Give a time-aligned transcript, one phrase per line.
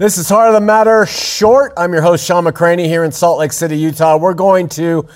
[0.00, 1.74] This is Heart of the Matter Short.
[1.76, 4.16] I'm your host, Sean McCraney, here in Salt Lake City, Utah.
[4.16, 5.06] We're going to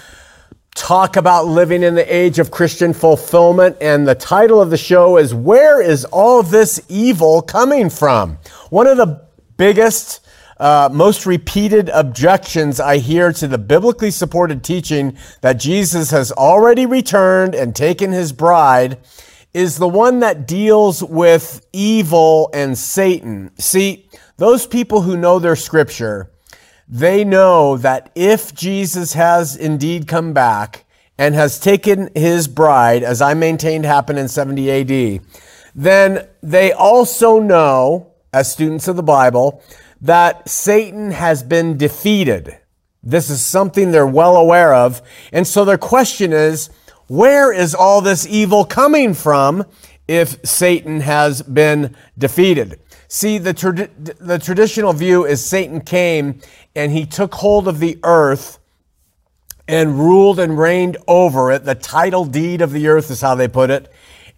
[0.75, 3.79] talk about living in the age of Christian fulfillment.
[3.81, 8.37] And the title of the show is Where is All This Evil Coming From?
[8.69, 9.27] One of the
[9.57, 10.21] biggest,
[10.59, 16.85] uh, most repeated objections I hear to the biblically supported teaching that Jesus has already
[16.85, 18.99] returned and taken his bride
[19.55, 23.51] is the one that deals with evil and Satan.
[23.59, 26.31] See, those people who know their scripture,
[26.89, 30.85] they know that if Jesus has indeed come back
[31.17, 35.21] and has taken his bride, as I maintained happened in 70 AD,
[35.75, 39.63] then they also know, as students of the Bible,
[40.01, 42.59] that Satan has been defeated.
[43.03, 45.03] This is something they're well aware of.
[45.33, 46.71] And so their question is,
[47.07, 49.65] where is all this evil coming from
[50.09, 52.81] if Satan has been defeated?
[53.09, 56.41] See, the, trad- the traditional view is Satan came
[56.75, 58.59] and he took hold of the earth
[59.67, 61.65] and ruled and reigned over it.
[61.65, 63.93] The title deed of the earth is how they put it.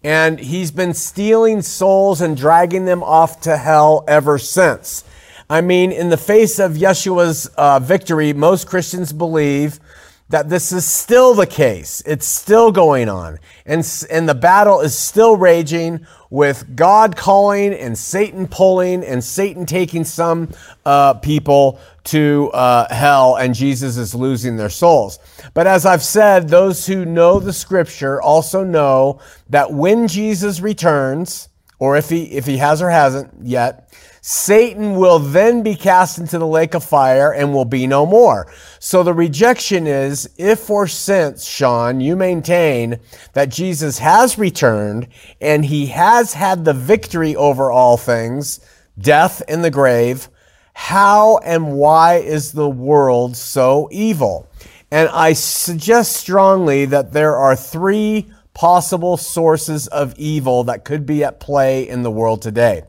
[0.04, 5.04] And he's been stealing souls and dragging them off to hell ever since.
[5.48, 9.80] I mean, in the face of Yeshua's uh, victory, most Christians believe
[10.28, 12.02] that this is still the case.
[12.04, 13.38] It's still going on.
[13.64, 19.66] And, and the battle is still raging with God calling and Satan pulling and Satan
[19.66, 20.52] taking some
[20.84, 25.18] uh, people to uh, hell and Jesus is losing their souls.
[25.54, 31.48] But as I've said, those who know the scripture also know that when Jesus returns,
[31.78, 33.92] or if he, if he has or hasn't yet,
[34.28, 38.52] Satan will then be cast into the lake of fire and will be no more.
[38.80, 42.98] So the rejection is if or since, Sean, you maintain
[43.34, 45.06] that Jesus has returned
[45.40, 48.58] and he has had the victory over all things,
[48.98, 50.28] death and the grave,
[50.74, 54.50] how and why is the world so evil?
[54.90, 61.22] And I suggest strongly that there are three possible sources of evil that could be
[61.22, 62.82] at play in the world today.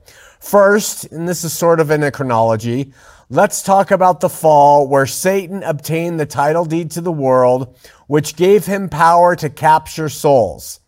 [0.47, 2.93] First, and this is sort of in a chronology,
[3.29, 7.77] let's talk about the fall where Satan obtained the title deed to the world,
[8.07, 10.79] which gave him power to capture souls.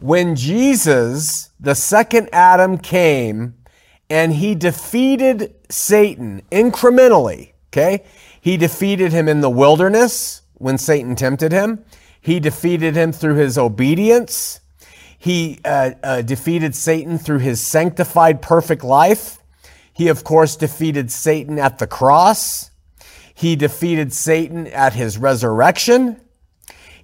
[0.00, 3.54] When Jesus, the second Adam, came
[4.10, 8.02] and he defeated Satan incrementally, okay?
[8.40, 11.84] He defeated him in the wilderness when Satan tempted him.
[12.20, 14.58] He defeated him through his obedience.
[15.18, 19.42] He uh, uh, defeated Satan through his sanctified, perfect life.
[19.92, 22.70] He, of course, defeated Satan at the cross.
[23.34, 26.20] He defeated Satan at his resurrection.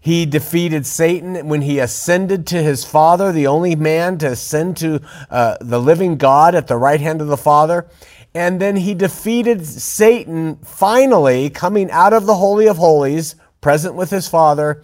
[0.00, 5.00] He defeated Satan when he ascended to his Father, the only man to ascend to
[5.30, 7.86] uh, the living God at the right hand of the Father.
[8.34, 14.10] And then he defeated Satan finally coming out of the Holy of Holies, present with
[14.10, 14.82] his Father,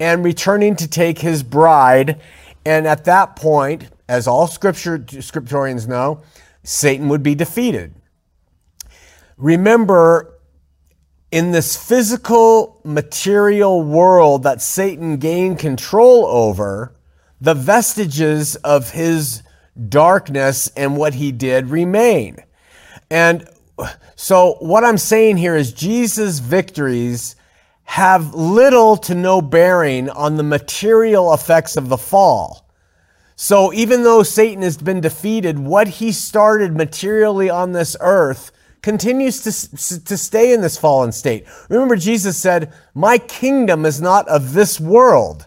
[0.00, 2.20] and returning to take his bride
[2.64, 6.22] and at that point, as all scripture scriptorians know,
[6.64, 7.94] Satan would be defeated.
[9.36, 10.38] Remember,
[11.30, 16.94] in this physical, material world that Satan gained control over,
[17.40, 19.42] the vestiges of his
[19.88, 22.36] darkness and what he did remain.
[23.10, 23.48] And
[24.14, 27.34] so, what I'm saying here is Jesus' victories
[27.84, 32.68] have little to no bearing on the material effects of the fall.
[33.36, 39.42] So even though Satan has been defeated, what he started materially on this earth continues
[39.42, 41.46] to, to stay in this fallen state.
[41.68, 45.46] Remember, Jesus said, My kingdom is not of this world.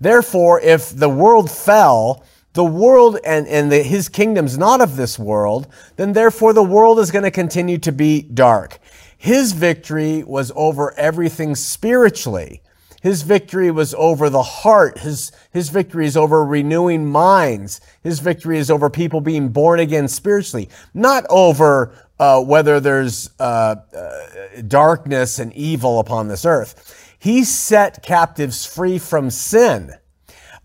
[0.00, 5.18] Therefore, if the world fell, the world and, and the, his kingdom's not of this
[5.18, 8.78] world, then therefore the world is going to continue to be dark.
[9.18, 12.62] His victory was over everything spiritually.
[13.02, 14.98] His victory was over the heart.
[14.98, 17.80] His, his victory is over renewing minds.
[18.02, 23.76] His victory is over people being born again spiritually, not over uh, whether there's uh,
[23.96, 27.14] uh, darkness and evil upon this earth.
[27.18, 29.92] He set captives free from sin.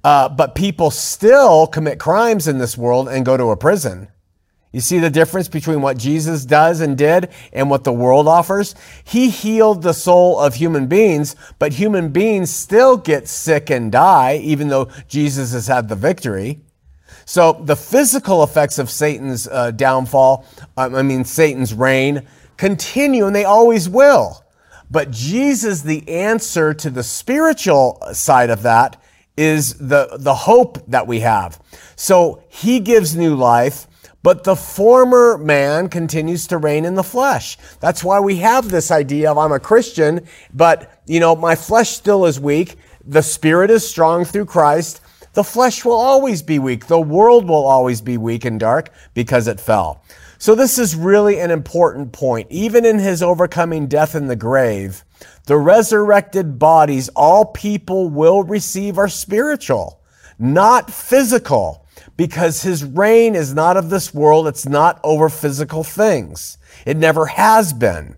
[0.03, 4.07] Uh, but people still commit crimes in this world and go to a prison.
[4.71, 8.73] You see the difference between what Jesus does and did and what the world offers?
[9.03, 14.37] He healed the soul of human beings, but human beings still get sick and die,
[14.37, 16.61] even though Jesus has had the victory.
[17.25, 20.45] So the physical effects of Satan's uh, downfall,
[20.77, 22.25] um, I mean, Satan's reign,
[22.55, 24.43] continue and they always will.
[24.89, 29.01] But Jesus, the answer to the spiritual side of that,
[29.37, 31.59] is the, the hope that we have.
[31.95, 33.87] So he gives new life
[34.23, 37.57] but the former man continues to reign in the flesh.
[37.79, 41.89] That's why we have this idea of I'm a Christian, but you know, my flesh
[41.89, 42.75] still is weak.
[43.05, 45.01] The spirit is strong through Christ.
[45.33, 46.87] The flesh will always be weak.
[46.87, 50.03] The world will always be weak and dark because it fell.
[50.37, 52.47] So this is really an important point.
[52.49, 55.03] Even in his overcoming death in the grave,
[55.45, 60.01] the resurrected bodies all people will receive are spiritual,
[60.39, 61.80] not physical
[62.17, 64.47] because his reign is not of this world.
[64.47, 66.57] It's not over physical things.
[66.85, 68.15] It never has been.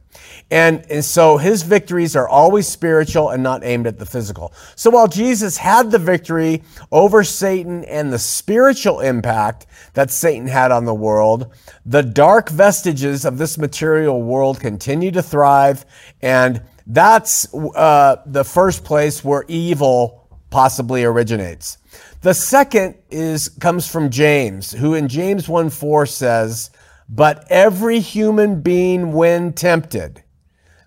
[0.52, 4.54] And, and so his victories are always spiritual and not aimed at the physical.
[4.76, 10.72] So while Jesus had the victory over Satan and the spiritual impact that Satan had
[10.72, 11.52] on the world,
[11.86, 15.86] the dark vestiges of this material world continue to thrive.
[16.22, 21.80] And that's uh, the first place where evil possibly originates.
[22.24, 26.72] The second is comes from James, who in James 1 4 says,
[27.10, 30.24] But every human being, when tempted,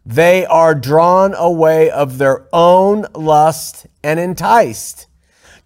[0.07, 5.09] they are drawn away of their own lust and enticed.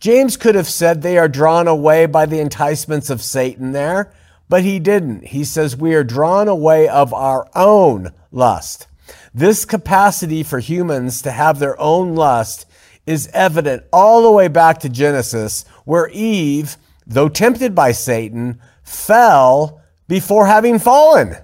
[0.01, 4.13] James could have said they are drawn away by the enticements of Satan there,
[4.49, 5.29] but he didn't.
[5.29, 8.89] He says we are drawn away of our own lust.
[9.33, 12.67] This capacity for humans to have their own lust
[13.07, 16.77] is evident all the way back to Genesis, where Eve,
[17.07, 21.37] though tempted by Satan, fell before having fallen.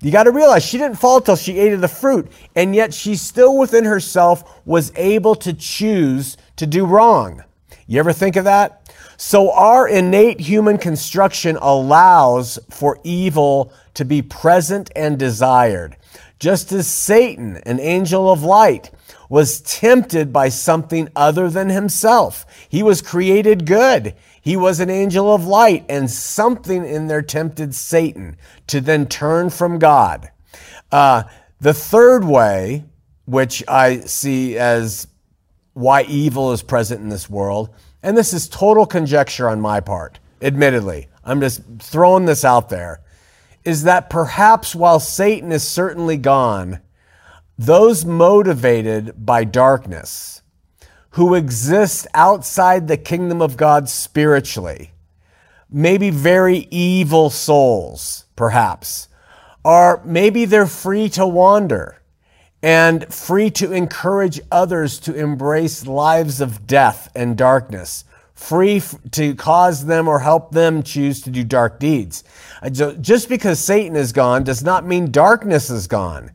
[0.00, 2.92] You got to realize she didn't fall till she ate of the fruit, and yet
[2.92, 7.42] she still within herself was able to choose to do wrong.
[7.86, 8.82] You ever think of that?
[9.16, 15.96] So, our innate human construction allows for evil to be present and desired.
[16.38, 18.90] Just as Satan, an angel of light,
[19.28, 22.46] was tempted by something other than himself.
[22.68, 24.14] He was created good.
[24.40, 28.36] He was an angel of light, and something in there tempted Satan
[28.68, 30.30] to then turn from God.
[30.92, 31.24] Uh,
[31.60, 32.84] the third way,
[33.24, 35.08] which I see as
[35.72, 37.70] why evil is present in this world,
[38.02, 43.00] and this is total conjecture on my part, admittedly, I'm just throwing this out there,
[43.66, 46.80] is that perhaps while Satan is certainly gone,
[47.58, 50.40] those motivated by darkness,
[51.10, 54.92] who exist outside the kingdom of God spiritually,
[55.68, 59.08] maybe very evil souls, perhaps,
[59.64, 62.00] are maybe they're free to wander
[62.62, 68.04] and free to encourage others to embrace lives of death and darkness,
[68.36, 72.22] free to cause them or help them choose to do dark deeds.
[72.70, 76.30] Just because Satan is gone does not mean darkness is gone.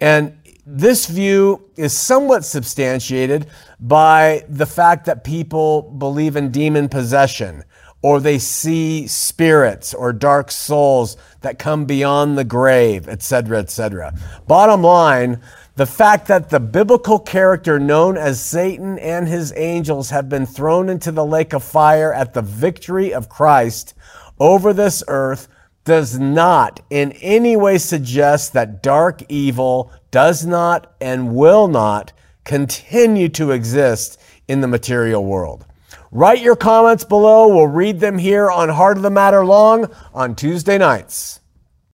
[0.00, 3.46] And this view is somewhat substantiated
[3.78, 7.64] by the fact that people believe in demon possession
[8.00, 14.12] or they see spirits or dark souls that come beyond the grave, etc., etc.
[14.48, 15.40] Bottom line,
[15.74, 20.88] the fact that the biblical character known as Satan and his angels have been thrown
[20.88, 23.94] into the lake of fire at the victory of Christ
[24.38, 25.48] over this earth
[25.84, 32.12] does not in any way suggest that dark evil does not and will not
[32.44, 35.64] continue to exist in the material world.
[36.10, 37.48] Write your comments below.
[37.48, 41.40] We'll read them here on Heart of the Matter Long on Tuesday nights.